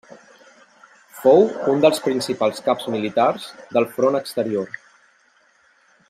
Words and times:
Fou 1.17 1.43
un 1.73 1.83
dels 1.83 2.01
principals 2.07 2.63
caps 2.69 2.89
militars 2.95 3.45
del 3.77 3.87
Front 3.99 4.17
Exterior. 4.25 4.73